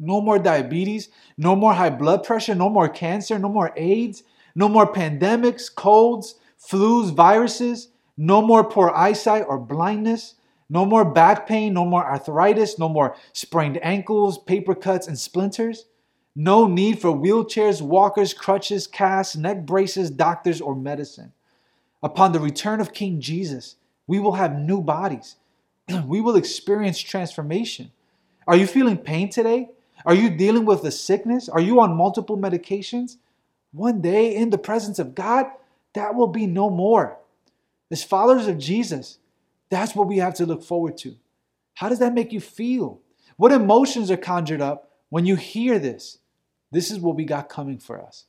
no 0.00 0.20
more 0.20 0.38
diabetes, 0.38 1.08
no 1.36 1.54
more 1.54 1.74
high 1.74 1.90
blood 1.90 2.24
pressure, 2.24 2.54
no 2.54 2.68
more 2.68 2.88
cancer, 2.88 3.38
no 3.38 3.48
more 3.48 3.72
AIDS, 3.76 4.24
no 4.54 4.68
more 4.68 4.92
pandemics, 4.92 5.72
colds, 5.72 6.34
flus, 6.58 7.14
viruses, 7.14 7.88
no 8.16 8.42
more 8.42 8.64
poor 8.64 8.90
eyesight 8.90 9.44
or 9.46 9.58
blindness, 9.58 10.34
no 10.68 10.84
more 10.84 11.04
back 11.04 11.46
pain, 11.46 11.74
no 11.74 11.84
more 11.84 12.04
arthritis, 12.04 12.78
no 12.78 12.88
more 12.88 13.14
sprained 13.32 13.78
ankles, 13.82 14.38
paper 14.38 14.74
cuts, 14.74 15.06
and 15.06 15.18
splinters. 15.18 15.86
No 16.34 16.66
need 16.66 17.00
for 17.00 17.10
wheelchairs, 17.10 17.82
walkers, 17.82 18.34
crutches, 18.34 18.86
casts, 18.86 19.36
neck 19.36 19.66
braces, 19.66 20.10
doctors, 20.10 20.60
or 20.60 20.74
medicine 20.74 21.32
upon 22.02 22.32
the 22.32 22.40
return 22.40 22.80
of 22.80 22.92
King 22.92 23.20
Jesus, 23.20 23.76
we 24.06 24.18
will 24.18 24.32
have 24.32 24.58
new 24.58 24.80
bodies. 24.80 25.36
we 26.06 26.20
will 26.20 26.36
experience 26.36 26.98
transformation. 26.98 27.92
Are 28.46 28.56
you 28.56 28.66
feeling 28.66 28.96
pain 28.96 29.28
today? 29.28 29.70
Are 30.04 30.14
you 30.14 30.30
dealing 30.30 30.64
with 30.64 30.84
a 30.84 30.90
sickness? 30.90 31.48
Are 31.48 31.60
you 31.60 31.80
on 31.80 31.96
multiple 31.96 32.38
medications? 32.38 33.16
One 33.72 34.00
day 34.00 34.34
in 34.34 34.50
the 34.50 34.58
presence 34.58 34.98
of 34.98 35.14
God, 35.14 35.46
that 35.94 36.14
will 36.14 36.28
be 36.28 36.46
no 36.46 36.70
more. 36.70 37.18
As 37.90 38.04
followers 38.04 38.46
of 38.46 38.58
Jesus, 38.58 39.18
that's 39.68 39.94
what 39.94 40.08
we 40.08 40.18
have 40.18 40.34
to 40.34 40.46
look 40.46 40.62
forward 40.62 40.96
to. 40.98 41.16
How 41.74 41.88
does 41.88 41.98
that 41.98 42.14
make 42.14 42.32
you 42.32 42.40
feel? 42.40 43.00
What 43.36 43.52
emotions 43.52 44.10
are 44.10 44.16
conjured 44.16 44.60
up 44.60 44.90
when 45.08 45.26
you 45.26 45.36
hear 45.36 45.78
this? 45.78 46.18
This 46.72 46.90
is 46.90 46.98
what 46.98 47.16
we 47.16 47.24
got 47.24 47.48
coming 47.48 47.78
for 47.78 48.00
us. 48.00 48.26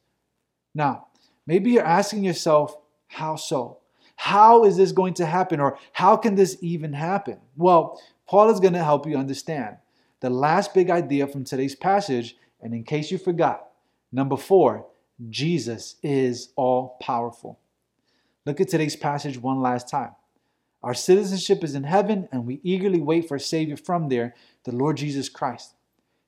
Now, 0.73 1.07
maybe 1.45 1.71
you're 1.71 1.83
asking 1.83 2.23
yourself, 2.23 2.77
how 3.07 3.35
so? 3.35 3.79
How 4.15 4.63
is 4.65 4.77
this 4.77 4.91
going 4.91 5.15
to 5.15 5.25
happen? 5.25 5.59
Or 5.59 5.77
how 5.93 6.15
can 6.15 6.35
this 6.35 6.57
even 6.61 6.93
happen? 6.93 7.39
Well, 7.55 8.01
Paul 8.27 8.49
is 8.49 8.59
going 8.59 8.73
to 8.73 8.83
help 8.83 9.05
you 9.05 9.17
understand 9.17 9.77
the 10.21 10.29
last 10.29 10.73
big 10.73 10.89
idea 10.89 11.27
from 11.27 11.43
today's 11.43 11.75
passage. 11.75 12.37
And 12.61 12.73
in 12.73 12.83
case 12.83 13.11
you 13.11 13.17
forgot, 13.17 13.67
number 14.11 14.37
four, 14.37 14.87
Jesus 15.29 15.95
is 16.01 16.49
all 16.55 16.97
powerful. 17.01 17.59
Look 18.45 18.61
at 18.61 18.69
today's 18.69 18.95
passage 18.95 19.37
one 19.37 19.61
last 19.61 19.89
time. 19.89 20.11
Our 20.83 20.95
citizenship 20.95 21.63
is 21.63 21.75
in 21.75 21.83
heaven, 21.83 22.27
and 22.31 22.45
we 22.45 22.59
eagerly 22.63 22.99
wait 22.99 23.27
for 23.27 23.35
a 23.35 23.39
Savior 23.39 23.77
from 23.77 24.09
there, 24.09 24.33
the 24.63 24.75
Lord 24.75 24.97
Jesus 24.97 25.29
Christ. 25.29 25.75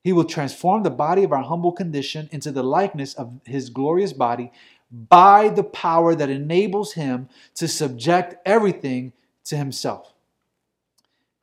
He 0.04 0.12
will 0.12 0.24
transform 0.24 0.82
the 0.82 0.90
body 0.90 1.24
of 1.24 1.32
our 1.32 1.42
humble 1.42 1.72
condition 1.72 2.28
into 2.30 2.52
the 2.52 2.62
likeness 2.62 3.14
of 3.14 3.40
His 3.46 3.70
glorious 3.70 4.12
body 4.12 4.52
by 4.92 5.48
the 5.48 5.64
power 5.64 6.14
that 6.14 6.30
enables 6.30 6.92
Him 6.92 7.28
to 7.56 7.66
subject 7.66 8.36
everything 8.46 9.12
to 9.46 9.56
Himself. 9.56 10.13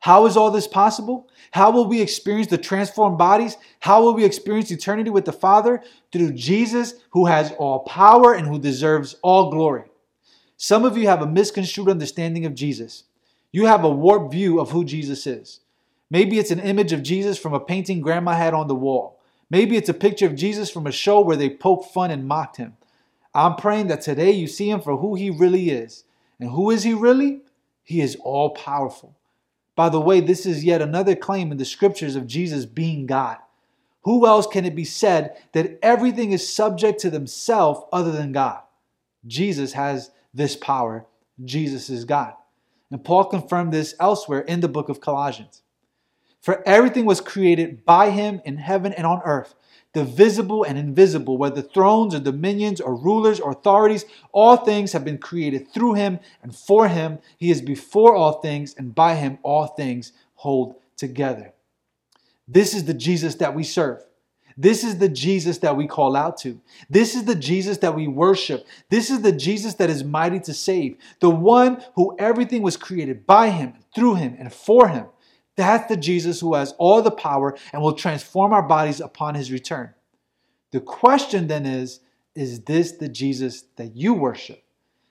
How 0.02 0.26
is 0.26 0.36
all 0.36 0.50
this 0.50 0.66
possible? 0.66 1.28
How 1.52 1.70
will 1.70 1.86
we 1.86 2.00
experience 2.00 2.48
the 2.48 2.58
transformed 2.58 3.18
bodies? 3.18 3.56
How 3.78 4.02
will 4.02 4.14
we 4.14 4.24
experience 4.24 4.72
eternity 4.72 5.10
with 5.10 5.26
the 5.26 5.32
Father? 5.32 5.80
Through 6.10 6.32
Jesus, 6.32 6.94
who 7.10 7.26
has 7.26 7.52
all 7.52 7.84
power 7.84 8.34
and 8.34 8.48
who 8.48 8.58
deserves 8.58 9.14
all 9.22 9.52
glory. 9.52 9.84
Some 10.56 10.84
of 10.84 10.96
you 10.96 11.06
have 11.06 11.22
a 11.22 11.26
misconstrued 11.26 11.88
understanding 11.88 12.44
of 12.44 12.56
Jesus. 12.56 13.04
You 13.52 13.66
have 13.66 13.84
a 13.84 13.88
warped 13.88 14.32
view 14.32 14.58
of 14.58 14.72
who 14.72 14.84
Jesus 14.84 15.24
is. 15.24 15.60
Maybe 16.10 16.40
it's 16.40 16.50
an 16.50 16.58
image 16.58 16.92
of 16.92 17.04
Jesus 17.04 17.38
from 17.38 17.54
a 17.54 17.60
painting 17.60 18.00
grandma 18.00 18.32
had 18.32 18.54
on 18.54 18.66
the 18.66 18.74
wall. 18.74 19.20
Maybe 19.50 19.76
it's 19.76 19.88
a 19.88 19.94
picture 19.94 20.26
of 20.26 20.34
Jesus 20.34 20.68
from 20.68 20.88
a 20.88 20.92
show 20.92 21.20
where 21.20 21.36
they 21.36 21.48
poked 21.48 21.94
fun 21.94 22.10
and 22.10 22.26
mocked 22.26 22.56
him. 22.56 22.76
I'm 23.32 23.54
praying 23.54 23.86
that 23.86 24.00
today 24.00 24.32
you 24.32 24.48
see 24.48 24.68
him 24.68 24.80
for 24.80 24.96
who 24.96 25.14
he 25.14 25.30
really 25.30 25.70
is. 25.70 26.02
And 26.40 26.50
who 26.50 26.72
is 26.72 26.82
he 26.82 26.92
really? 26.92 27.42
He 27.84 28.00
is 28.00 28.16
all 28.16 28.50
powerful. 28.50 29.16
By 29.82 29.88
the 29.88 30.00
way, 30.00 30.20
this 30.20 30.46
is 30.46 30.64
yet 30.64 30.80
another 30.80 31.16
claim 31.16 31.50
in 31.50 31.58
the 31.58 31.64
scriptures 31.64 32.14
of 32.14 32.28
Jesus 32.28 32.66
being 32.66 33.04
God. 33.04 33.38
Who 34.02 34.28
else 34.28 34.46
can 34.46 34.64
it 34.64 34.76
be 34.76 34.84
said 34.84 35.36
that 35.54 35.80
everything 35.82 36.30
is 36.30 36.54
subject 36.54 37.00
to 37.00 37.10
themselves 37.10 37.80
other 37.92 38.12
than 38.12 38.30
God? 38.30 38.60
Jesus 39.26 39.72
has 39.72 40.12
this 40.32 40.54
power. 40.54 41.04
Jesus 41.44 41.90
is 41.90 42.04
God. 42.04 42.34
And 42.92 43.02
Paul 43.02 43.24
confirmed 43.24 43.72
this 43.72 43.96
elsewhere 43.98 44.42
in 44.42 44.60
the 44.60 44.68
book 44.68 44.88
of 44.88 45.00
Colossians. 45.00 45.62
For 46.40 46.62
everything 46.64 47.04
was 47.04 47.20
created 47.20 47.84
by 47.84 48.10
him 48.10 48.40
in 48.44 48.58
heaven 48.58 48.92
and 48.92 49.04
on 49.04 49.20
earth, 49.24 49.56
the 49.92 50.04
visible 50.04 50.64
and 50.64 50.78
invisible, 50.78 51.36
whether 51.36 51.60
thrones 51.60 52.14
or 52.14 52.20
dominions 52.20 52.80
or 52.80 52.94
rulers 52.94 53.40
or 53.40 53.50
authorities, 53.50 54.04
all 54.32 54.56
things 54.56 54.92
have 54.92 55.04
been 55.04 55.18
created 55.18 55.68
through 55.72 55.94
him 55.94 56.18
and 56.42 56.54
for 56.54 56.88
him. 56.88 57.18
He 57.36 57.50
is 57.50 57.60
before 57.60 58.14
all 58.14 58.40
things, 58.40 58.74
and 58.76 58.94
by 58.94 59.14
him 59.14 59.38
all 59.42 59.66
things 59.66 60.12
hold 60.34 60.76
together. 60.96 61.52
This 62.48 62.74
is 62.74 62.84
the 62.84 62.94
Jesus 62.94 63.36
that 63.36 63.54
we 63.54 63.64
serve. 63.64 64.02
This 64.56 64.84
is 64.84 64.98
the 64.98 65.08
Jesus 65.08 65.58
that 65.58 65.76
we 65.76 65.86
call 65.86 66.14
out 66.14 66.36
to. 66.38 66.60
This 66.90 67.14
is 67.14 67.24
the 67.24 67.34
Jesus 67.34 67.78
that 67.78 67.94
we 67.94 68.06
worship. 68.06 68.66
This 68.90 69.10
is 69.10 69.22
the 69.22 69.32
Jesus 69.32 69.74
that 69.74 69.88
is 69.88 70.04
mighty 70.04 70.40
to 70.40 70.52
save. 70.52 70.96
The 71.20 71.30
one 71.30 71.82
who 71.94 72.14
everything 72.18 72.62
was 72.62 72.76
created 72.76 73.26
by 73.26 73.50
him, 73.50 73.74
through 73.94 74.16
him, 74.16 74.36
and 74.38 74.52
for 74.52 74.88
him. 74.88 75.06
That's 75.56 75.88
the 75.88 75.96
Jesus 75.96 76.40
who 76.40 76.54
has 76.54 76.72
all 76.78 77.02
the 77.02 77.10
power 77.10 77.56
and 77.72 77.82
will 77.82 77.92
transform 77.92 78.52
our 78.52 78.62
bodies 78.62 79.00
upon 79.00 79.34
his 79.34 79.52
return. 79.52 79.94
The 80.70 80.80
question 80.80 81.46
then 81.46 81.66
is 81.66 82.00
Is 82.34 82.62
this 82.62 82.92
the 82.92 83.08
Jesus 83.08 83.62
that 83.76 83.94
you 83.94 84.14
worship? 84.14 84.62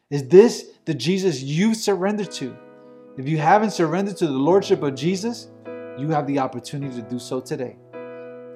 Is 0.09 0.27
this 0.27 0.71
the 0.85 0.93
Jesus 0.93 1.41
you 1.41 1.73
surrender 1.73 2.25
to? 2.25 2.57
If 3.17 3.27
you 3.27 3.37
haven't 3.37 3.71
surrendered 3.71 4.17
to 4.17 4.27
the 4.27 4.33
Lordship 4.33 4.81
of 4.83 4.95
Jesus, 4.95 5.49
you 5.97 6.09
have 6.09 6.27
the 6.27 6.39
opportunity 6.39 6.95
to 6.95 7.01
do 7.07 7.19
so 7.19 7.39
today. 7.39 7.77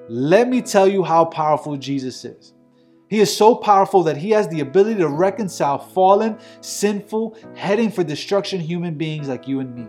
Let 0.08 0.48
me 0.48 0.62
tell 0.62 0.88
you 0.88 1.04
how 1.04 1.24
powerful 1.24 1.76
Jesus 1.76 2.24
is. 2.24 2.52
He 3.08 3.20
is 3.20 3.34
so 3.34 3.54
powerful 3.54 4.02
that 4.04 4.16
he 4.16 4.30
has 4.30 4.48
the 4.48 4.60
ability 4.60 4.96
to 4.96 5.08
reconcile 5.08 5.78
fallen, 5.78 6.38
sinful, 6.60 7.36
heading 7.54 7.90
for 7.90 8.02
destruction 8.02 8.60
human 8.60 8.94
beings 8.94 9.28
like 9.28 9.46
you 9.46 9.60
and 9.60 9.74
me. 9.74 9.86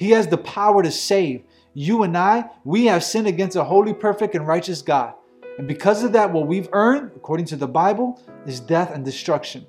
He 0.00 0.12
has 0.12 0.26
the 0.26 0.38
power 0.38 0.82
to 0.82 0.90
save. 0.90 1.42
You 1.74 2.04
and 2.04 2.16
I, 2.16 2.48
we 2.64 2.86
have 2.86 3.04
sinned 3.04 3.26
against 3.26 3.54
a 3.54 3.62
holy, 3.62 3.92
perfect, 3.92 4.34
and 4.34 4.46
righteous 4.46 4.80
God. 4.80 5.12
And 5.58 5.68
because 5.68 6.02
of 6.02 6.12
that, 6.12 6.32
what 6.32 6.46
we've 6.46 6.70
earned, 6.72 7.12
according 7.14 7.44
to 7.46 7.56
the 7.56 7.68
Bible, 7.68 8.18
is 8.46 8.60
death 8.60 8.94
and 8.94 9.04
destruction. 9.04 9.66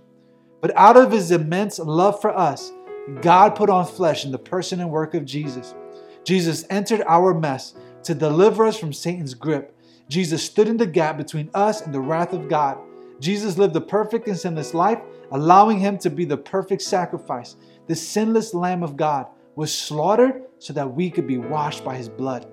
But 0.62 0.72
out 0.78 0.96
of 0.96 1.12
his 1.12 1.32
immense 1.32 1.80
love 1.80 2.22
for 2.22 2.34
us, 2.34 2.72
God 3.20 3.58
put 3.58 3.70
on 3.70 3.86
flesh 3.86 4.24
in 4.24 4.32
the 4.32 4.40
person 4.40 4.80
and 4.80 4.90
work 4.90 5.16
of 5.16 5.26
Jesus. 5.26 5.76
Jesus 6.24 6.64
entered 6.70 7.04
our 7.08 7.34
mess 7.34 7.74
to 8.04 8.16
deliver 8.16 8.66
us 8.66 8.80
from 8.80 8.94
Satan's 8.94 9.34
grip. 9.34 9.76
Jesus 10.08 10.42
stood 10.42 10.70
in 10.70 10.78
the 10.78 10.88
gap 10.88 11.18
between 11.18 11.50
us 11.54 11.82
and 11.82 11.94
the 11.94 12.00
wrath 12.00 12.32
of 12.32 12.48
God. 12.48 12.78
Jesus 13.20 13.58
lived 13.58 13.76
a 13.76 13.82
perfect 13.82 14.30
and 14.30 14.40
sinless 14.40 14.74
life, 14.74 15.02
allowing 15.32 15.78
him 15.78 15.98
to 15.98 16.10
be 16.10 16.24
the 16.24 16.38
perfect 16.38 16.84
sacrifice. 16.84 17.58
The 17.88 17.96
sinless 17.98 18.54
Lamb 18.54 18.82
of 18.82 18.96
God 18.96 19.28
was 19.56 19.74
slaughtered 19.74 20.44
so 20.60 20.74
that 20.74 20.94
we 20.94 21.10
could 21.10 21.28
be 21.28 21.38
washed 21.38 21.84
by 21.84 21.96
his 21.96 22.10
blood. 22.10 22.48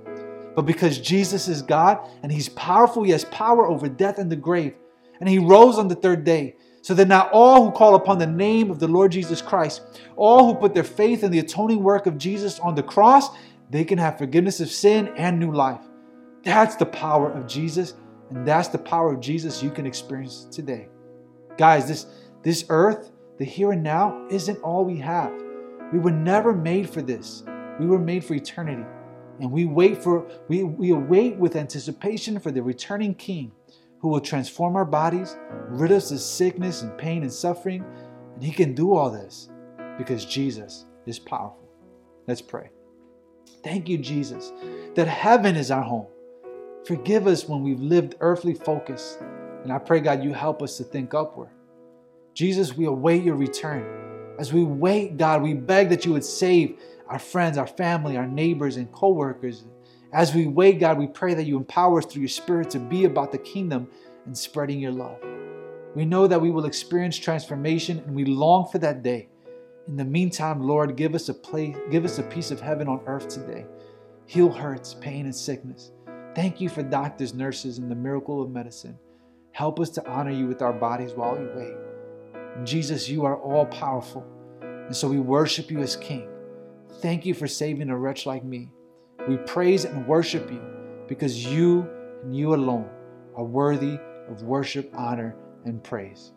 But 0.55 0.67
because 0.67 0.99
Jesus 0.99 1.47
is 1.47 1.63
God 1.63 1.99
and 2.23 2.33
he's 2.33 2.49
powerful, 2.49 3.05
he 3.05 3.13
has 3.13 3.25
power 3.27 3.69
over 3.69 3.89
death 3.89 4.19
and 4.19 4.31
the 4.31 4.37
grave. 4.37 4.75
And 5.21 5.29
he 5.29 5.39
rose 5.39 5.79
on 5.79 5.89
the 5.89 5.95
third 5.95 6.25
day. 6.25 6.57
So 6.83 6.95
that 6.95 7.09
now 7.09 7.29
all 7.33 7.65
who 7.65 7.71
call 7.73 7.95
upon 7.97 8.19
the 8.19 8.27
name 8.27 8.71
of 8.71 8.79
the 8.79 8.89
Lord 8.89 9.13
Jesus 9.13 9.43
Christ, 9.43 9.83
all 10.17 10.47
who 10.47 10.59
put 10.59 10.75
their 10.75 10.85
faith 10.85 11.23
in 11.23 11.31
the 11.31 11.41
atoning 11.41 11.83
work 11.83 12.07
of 12.07 12.19
Jesus 12.19 12.59
on 12.61 12.75
the 12.75 12.83
cross, 12.83 13.29
they 13.71 13.85
can 13.85 13.99
have 13.99 14.17
forgiveness 14.17 14.61
of 14.61 14.71
sin 14.71 15.09
and 15.17 15.39
new 15.39 15.53
life. 15.53 15.81
That's 16.45 16.77
the 16.77 16.87
power 16.87 17.31
of 17.31 17.47
Jesus, 17.47 17.95
and 18.31 18.47
that's 18.47 18.69
the 18.69 18.79
power 18.79 19.13
of 19.13 19.21
Jesus 19.21 19.63
you 19.63 19.71
can 19.71 19.87
experience 19.87 20.47
today. 20.51 20.89
Guys, 21.59 21.89
this, 21.89 22.07
this 22.43 22.65
earth, 22.69 23.11
the 23.39 23.45
here 23.45 23.73
and 23.73 23.83
now, 23.83 24.27
isn't 24.31 24.59
all 24.63 24.85
we 24.85 24.97
have. 24.99 25.33
We 25.93 25.99
were 25.99 26.11
never 26.11 26.53
made 26.53 26.91
for 26.91 27.03
this. 27.03 27.45
We 27.79 27.87
were 27.87 27.99
made 27.99 28.25
for 28.25 28.35
eternity. 28.35 28.85
And 29.41 29.51
we 29.51 29.65
wait 29.65 30.03
for 30.03 30.29
we, 30.49 30.65
we 30.65 30.91
await 30.91 31.37
with 31.37 31.57
anticipation 31.57 32.41
for 32.41 32.51
the 32.51 32.63
returning 32.63 33.15
King 33.15 33.53
who 34.01 34.09
will 34.09 34.21
transform 34.21 34.77
our 34.77 34.85
bodies, 34.85 35.37
rid 35.69 35.93
us 35.93 36.11
of 36.11 36.21
sickness 36.21 36.83
and 36.83 36.97
pain 36.99 37.23
and 37.23 37.33
suffering. 37.33 37.85
And 38.35 38.43
he 38.43 38.53
can 38.53 38.75
do 38.75 38.95
all 38.95 39.11
this 39.11 39.49
because 39.97 40.25
Jesus 40.25 40.87
is 41.07 41.19
powerful. 41.19 41.69
Let's 42.27 42.43
pray. 42.43 42.71
Thank 43.65 43.89
you, 43.89 43.99
Jesus, 43.99 44.53
that 44.95 45.09
heaven 45.09 45.57
is 45.57 45.71
our 45.71 45.83
home. 45.83 46.07
Forgive 46.85 47.27
us 47.27 47.49
when 47.49 47.63
we've 47.63 47.81
lived 47.81 48.15
earthly 48.21 48.55
focus. 48.55 49.19
And 49.63 49.73
I 49.73 49.79
pray, 49.79 50.01
God, 50.01 50.23
you 50.23 50.33
help 50.33 50.63
us 50.63 50.77
to 50.77 50.85
think 50.85 51.13
upward. 51.15 51.51
Jesus, 52.35 52.77
we 52.77 52.87
await 52.87 53.25
your 53.25 53.35
return. 53.35 54.08
As 54.39 54.53
we 54.53 54.63
wait, 54.63 55.17
God, 55.17 55.43
we 55.43 55.53
beg 55.53 55.89
that 55.89 56.05
you 56.05 56.13
would 56.13 56.25
save 56.25 56.79
our 57.09 57.19
friends, 57.19 57.59
our 57.59 57.67
family, 57.67 58.17
our 58.17 58.27
neighbors, 58.27 58.77
and 58.77 58.91
co 58.93 59.11
workers. 59.11 59.65
As 60.13 60.35
we 60.35 60.47
wait, 60.47 60.79
God, 60.79 60.97
we 60.97 61.07
pray 61.07 61.35
that 61.35 61.45
you 61.45 61.57
empower 61.57 61.99
us 61.99 62.07
through 62.07 62.23
your 62.23 62.29
Spirit 62.29 62.71
to 62.71 62.79
be 62.79 63.05
about 63.05 63.33
the 63.33 63.39
kingdom 63.39 63.89
and 64.27 64.37
spreading 64.37 64.81
your 64.81 64.93
love. 64.93 65.19
We 65.95 66.05
know 66.05 66.27
that 66.27 66.41
we 66.41 66.51
will 66.51 66.67
experience 66.67 67.19
transformation 67.19 67.99
and 67.99 68.15
we 68.15 68.25
long 68.25 68.69
for 68.69 68.79
that 68.79 69.03
day. 69.03 69.29
In 69.89 69.97
the 69.97 70.05
meantime, 70.05 70.61
Lord, 70.61 70.97
give 70.97 71.15
us 71.15 71.29
a 71.29 71.35
place, 71.35 71.77
give 71.91 72.05
us 72.05 72.19
a 72.19 72.23
piece 72.23 72.51
of 72.51 72.61
heaven 72.61 72.89
on 72.89 73.01
earth 73.07 73.29
today. 73.29 73.67
Heal 74.27 74.51
hurts, 74.51 74.95
pain, 74.95 75.25
and 75.25 75.35
sickness. 75.35 75.93
Thank 76.35 76.61
you 76.61 76.69
for 76.69 76.83
doctors, 76.83 77.35
nurses, 77.35 77.79
and 77.79 77.91
the 77.91 77.97
miracle 77.97 78.43
of 78.43 78.51
medicine. 78.51 78.99
Help 79.53 79.81
us 79.81 79.91
to 79.91 80.07
honor 80.07 80.31
you 80.31 80.47
with 80.47 80.63
our 80.63 80.75
bodies 80.75 81.15
while 81.15 81.35
we 81.35 81.47
wait. 81.47 81.75
Jesus, 82.67 83.09
you 83.09 83.25
are 83.25 83.37
all 83.37 83.67
powerful. 83.67 84.25
And 84.61 84.97
so 84.97 85.09
we 85.09 85.21
worship 85.21 85.71
you 85.71 85.81
as 85.81 85.97
King. 85.97 86.29
Thank 87.01 87.27
you 87.27 87.35
for 87.35 87.47
saving 87.47 87.91
a 87.91 87.97
wretch 87.97 88.27
like 88.27 88.45
me. 88.45 88.71
We 89.29 89.37
praise 89.37 89.85
and 89.85 90.07
worship 90.07 90.51
you 90.51 90.63
because 91.07 91.45
you 91.45 91.89
and 92.23 92.35
you 92.35 92.55
alone 92.55 92.89
are 93.37 93.45
worthy 93.45 93.99
of 94.29 94.43
worship, 94.43 94.91
honor, 94.97 95.37
and 95.65 95.83
praise. 95.83 96.33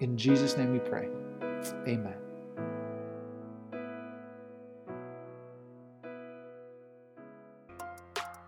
In 0.00 0.16
Jesus' 0.16 0.56
name 0.56 0.72
we 0.72 0.78
pray. 0.78 1.08
Amen. 1.86 2.14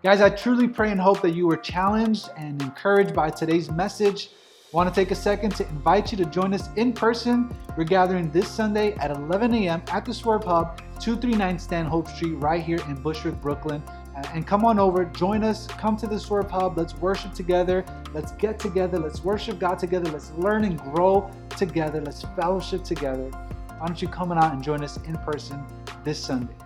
Guys, 0.03 0.19
I 0.19 0.29
truly 0.29 0.67
pray 0.67 0.91
and 0.91 0.99
hope 0.99 1.21
that 1.21 1.31
you 1.31 1.47
were 1.47 1.55
challenged 1.55 2.29
and 2.35 2.61
encouraged 2.61 3.15
by 3.15 3.29
today's 3.29 3.71
message. 3.71 4.31
Want 4.73 4.91
to 4.91 4.95
take 4.99 5.11
a 5.11 5.15
second 5.15 5.51
to 5.57 5.69
invite 5.69 6.11
you 6.11 6.17
to 6.17 6.25
join 6.25 6.51
us 6.51 6.67
in 6.77 6.93
person. 6.93 7.55
We're 7.77 7.83
gathering 7.83 8.31
this 8.31 8.49
Sunday 8.49 8.95
at 8.95 9.11
11 9.11 9.53
a.m. 9.53 9.83
at 9.91 10.03
the 10.03 10.11
Swerve 10.11 10.45
Hub, 10.45 10.79
239 10.99 11.59
Stanhope 11.59 12.07
Street, 12.07 12.33
right 12.37 12.63
here 12.63 12.79
in 12.87 12.95
Bushwick, 12.95 13.39
Brooklyn. 13.39 13.83
Uh, 14.17 14.23
and 14.33 14.47
come 14.47 14.65
on 14.65 14.79
over, 14.79 15.05
join 15.05 15.43
us, 15.43 15.67
come 15.67 15.95
to 15.97 16.07
the 16.07 16.19
Swerve 16.19 16.49
Hub. 16.49 16.75
Let's 16.75 16.95
worship 16.95 17.35
together. 17.35 17.85
Let's 18.15 18.31
get 18.31 18.57
together. 18.57 18.97
Let's 18.97 19.23
worship 19.23 19.59
God 19.59 19.77
together. 19.77 20.09
Let's 20.09 20.31
learn 20.31 20.63
and 20.63 20.79
grow 20.79 21.29
together. 21.55 22.01
Let's 22.01 22.23
fellowship 22.35 22.83
together. 22.83 23.29
why 23.29 23.85
don't 23.85 24.01
you 24.01 24.07
come 24.07 24.31
on 24.31 24.39
out 24.39 24.53
and 24.53 24.63
join 24.63 24.83
us 24.83 24.97
in 25.05 25.15
person 25.17 25.63
this 26.03 26.17
Sunday? 26.17 26.62